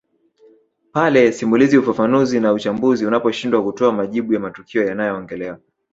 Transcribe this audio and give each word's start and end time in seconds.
Pale 0.91 1.31
simulizi 1.31 1.77
ufafanuzi 1.77 2.39
na 2.39 2.53
uchambuzi 2.53 3.05
unaposhindwa 3.05 3.63
kutoa 3.63 3.91
majibu 3.91 4.33
ya 4.33 4.39
matukio 4.39 4.85
yanayoongelewa 4.87 5.59